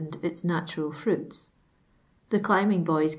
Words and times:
i 0.01 0.09
its 0.25 0.43
natural 0.43 0.91
frnin. 0.91 1.47
The 2.31 2.39
climbing 2.39 2.83
boys 2.83 3.03
u'.' 3.03 3.09